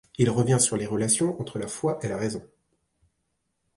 [0.17, 2.41] Il revient sur les relations entre la foi et la raison.